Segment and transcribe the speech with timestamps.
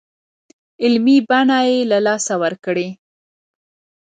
[0.83, 2.87] علمي بڼه له لاسه ورکړې.